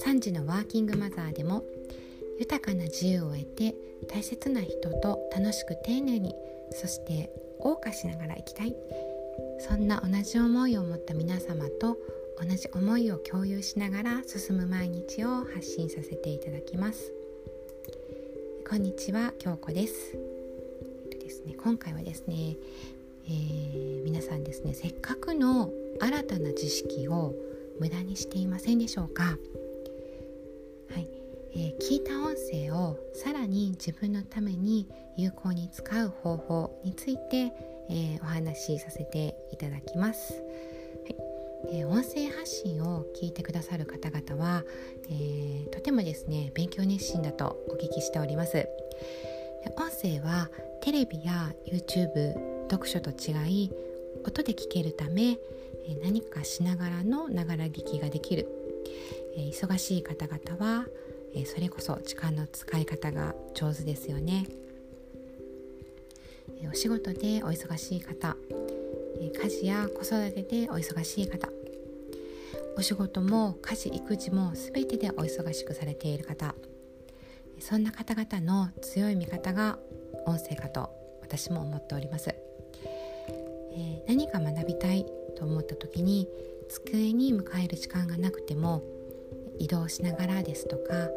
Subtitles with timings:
[0.00, 1.64] 3時のワーキングマザーでも
[2.38, 3.74] 豊かな自由を得て
[4.06, 6.34] 大切な人と楽しく丁寧に
[6.72, 7.30] そして
[7.60, 8.76] 謳歌しながら生きたい。
[9.60, 11.96] そんな同じ思いを持った皆様と
[12.38, 17.12] 同じ思いを共有しながら進む毎日を発信させていただきます。
[18.68, 20.18] こんにちは京子です。
[21.20, 22.56] ですね今回はですね、
[23.28, 27.34] えー、皆さんですねせっかくの新たな知識を
[27.78, 29.22] 無駄にしていませんでしょうか？
[29.24, 31.08] はい、
[31.52, 37.52] えー、聞いた音声をさらに自分のために有効に使う方法について、
[37.90, 40.32] えー、お話しさせていただきます。
[40.32, 40.38] は
[41.10, 41.16] い。
[41.70, 44.64] えー、音声発信を聞いてくださる方々は、
[45.10, 48.66] え、とてもですね勉強熱心だとお聞きしております。
[49.76, 50.48] 音声は
[50.80, 53.32] テレビや YouTube 読書と違
[53.64, 53.70] い
[54.24, 55.38] 音で聞けるため
[56.02, 58.48] 何かしながらのながら聞きができる。
[59.36, 60.86] 忙しい方々は、
[61.46, 64.46] それこそ時間の使い方が上手ですよね、
[66.70, 68.36] お仕事でお忙しい方、
[69.20, 71.48] 家事や子育てでお忙しい方
[72.76, 76.54] お仕事も家事育児も全てでお忙しくされている方
[77.58, 79.78] そんな方々の強い味方が
[80.26, 80.90] 音声かと
[81.20, 82.34] 私も思っております、
[83.78, 86.28] え、何か学びたいと思った時に
[86.68, 88.82] 机に向かえる時間がなくても
[89.58, 91.08] 移動しながらですとか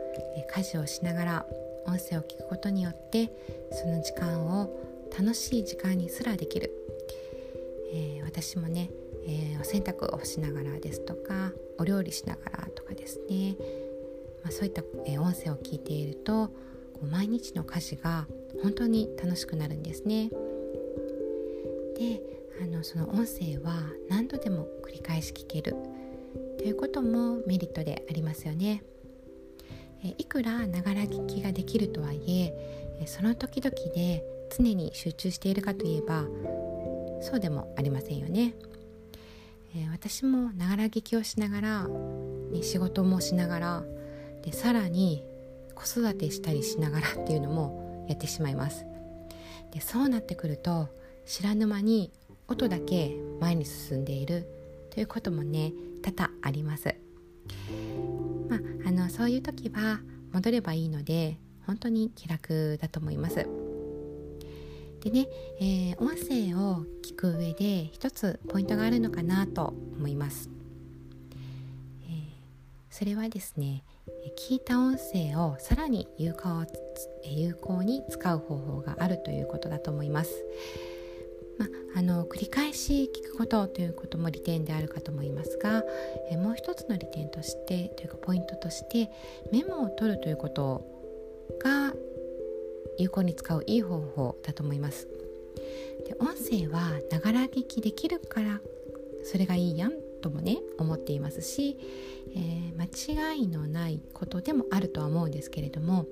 [0.55, 1.45] 家事をしながら
[1.85, 3.31] 音声を聞くことによって
[3.71, 4.69] その時間を
[5.17, 6.71] 楽しい時間にすらできる、
[7.93, 8.89] えー、私もね、
[9.25, 13.55] えー、お洗濯をしながらですとかお料理しながらとかですね、
[14.43, 16.47] まあ、そういった、えー、音声を聞いていると
[16.93, 18.27] こう毎日の家事が
[18.61, 20.29] 本当に楽しくなるんですね。
[21.97, 22.21] で
[22.61, 25.75] あのその音声は何度でも繰り返し聞ける
[26.59, 28.83] ということもメリットでありますよね。
[30.17, 34.23] いくらながら聞きができるとはいえその時々で
[34.55, 36.25] 常に集中しているかといえば
[37.21, 38.53] そうでもありませんよね。
[39.75, 43.83] え私もながら聞きをしながら、ね、仕事もしながら
[44.43, 45.23] でさらに
[45.73, 48.85] 子育てしたりしながら っていうのもやってしまいます。
[49.71, 50.89] でそうなってくると
[51.25, 52.11] 知らぬ間に
[52.51, 54.45] 音だけ前に進んでいる
[54.89, 56.93] ということもね多々あります。
[58.49, 60.01] まあ、あのそういう時は
[60.33, 63.47] 戻ればいいので本当に気楽だと思います。
[64.99, 65.27] でね、
[65.59, 70.49] えー、音声を聞く上で一つポイントがあるのかなと思います。
[72.03, 72.09] えー、
[72.89, 73.85] それはですね
[74.37, 76.65] 聞いた音声をさらに有効
[77.23, 80.31] 有効に使う方法があるということだと思います。
[81.95, 85.83] あの繰り返し聞くことということも利点であるかと思いますが、
[86.29, 89.09] えもう一つの利点としてというかポイントとして
[89.51, 90.85] メモを取るということ
[91.61, 91.93] が
[92.97, 95.07] 有効に使ういい方法だと思います。
[96.05, 98.61] で音声はながら聞きできるから
[99.23, 101.77] それがいいやんともね思っていますし、
[102.35, 106.05] えー、間違いのないことでもあるとは思うんですけれども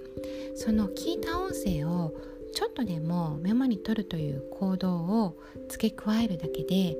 [0.56, 2.14] その聞いた音声を
[2.54, 5.38] ちょっとでもメモに取るという行動を
[5.70, 6.98] 付け加えるだけで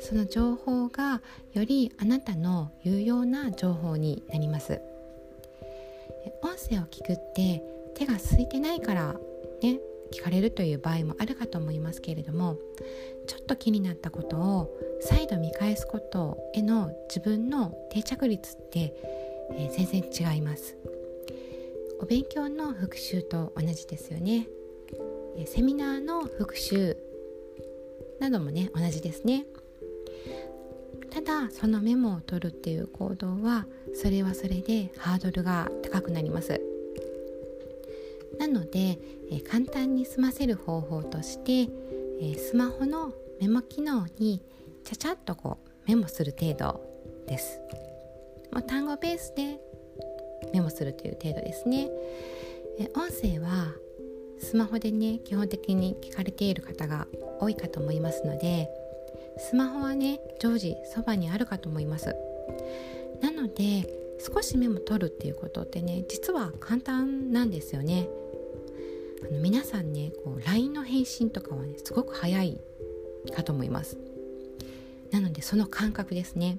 [0.00, 1.22] その情報が
[1.52, 4.80] よりあなたの有用な情報になります。
[6.42, 7.62] 音声を聞くって
[7.94, 9.14] 手が空いてないから
[9.62, 9.80] ね
[10.12, 12.58] 聞かれるという場合もあるかと思いますけれども
[13.26, 14.70] ちょっと気になったことを
[15.00, 18.94] 再度見返すことへの自分の定着率って、
[19.52, 20.76] えー、全然違います。
[22.00, 24.46] お勉強の復習と同じですよね。
[25.46, 26.96] セミナーの復習
[28.20, 29.46] などもね同じですね。
[31.10, 36.60] ただそのメモを取るっていう行動はそれはそれでハードルが高くなります。
[38.38, 38.98] なので、
[39.30, 41.70] え簡単に済ませる方法として、
[42.20, 44.40] えスマホのメモ機能に
[44.84, 46.80] ちゃちゃっとこうメモする程度
[47.26, 47.60] です。
[48.52, 49.58] もう単語ベースで
[50.52, 51.88] メモするという程度ですね。
[52.78, 53.72] え音声は
[54.48, 57.06] スマホでね基本的に聞かれている方が
[57.38, 58.70] 多いかと思いますので
[59.36, 62.16] スマホはね常時そばにあるかと思います。
[63.20, 63.86] なので
[64.18, 68.08] 少しメモ取るっていうことってね実は簡単なんですよね。
[69.22, 72.58] あの皆さんねこう LINE の返信とかはねすごく早い
[73.36, 73.98] かと思います。
[75.10, 76.56] なのでその感覚ですね。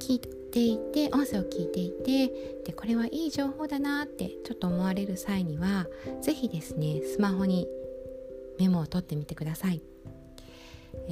[0.00, 0.20] 聞
[0.52, 2.28] ていて音声を聞いていて
[2.64, 5.86] でこれはいい情報だなってちょっと思われる際には
[6.20, 7.66] 是非ですねスマホに
[8.58, 9.82] メモを取ってみてください。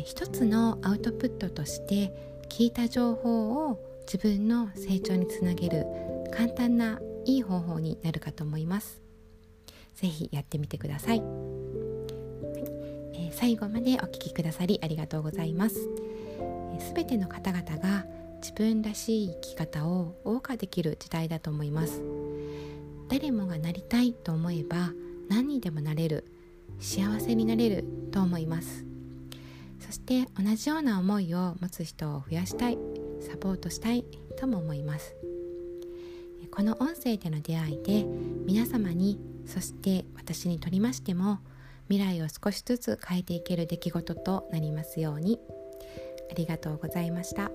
[0.05, 2.13] 一つのアウトプットとして
[2.51, 5.87] 聞いた情報を自分の成長につなげる
[6.31, 9.01] 簡単ないい方法になるかと思います。
[9.95, 11.23] 是非やってみてください、
[13.15, 15.89] え、最後までお聴きくださりありがとうございます。
[16.79, 18.07] すべての方々が
[18.41, 22.03] 自分らしい生き方を謳歌できる時代だと思います。
[23.09, 24.93] 誰もがなりたいと思えば
[25.29, 26.25] 何にでもなれる
[26.79, 28.85] 幸せになれると思います。
[29.81, 32.79] そして同じような思いを持つ人を増やしたい
[33.21, 34.05] サポートしたい
[34.39, 35.15] とも思います。
[36.51, 38.05] この音声での出会いで
[38.45, 41.39] 皆様にそして私にとりましても
[41.89, 45.39] 未来を少しずつ変えていける出来事となりますように。
[46.31, 47.51] ありがとうございました。